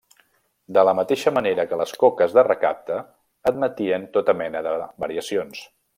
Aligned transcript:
De 0.77 0.83
la 0.87 0.93
mateixa 0.99 1.33
manera 1.35 1.65
que 1.73 1.77
les 1.81 1.93
coques 2.05 2.33
de 2.37 2.45
recapte, 2.47 2.97
admetien 3.53 4.09
tota 4.17 4.39
mena 4.41 4.65
de 4.69 4.73
variacions. 5.05 5.63